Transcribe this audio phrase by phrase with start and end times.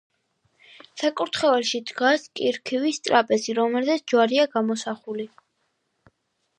[1.01, 5.29] საკურთხეველში დგას კირქვის ტრაპეზი, რომელზეც ჯვარია გამოსახული.